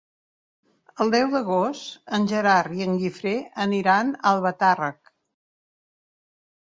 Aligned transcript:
El 1.03 1.11
deu 1.15 1.27
d'agost 1.33 2.09
en 2.19 2.25
Gerard 2.33 2.75
i 2.79 2.87
en 2.87 2.97
Guifré 3.03 3.35
aniran 3.67 4.13
a 4.17 4.33
Albatàrrec. 4.33 5.17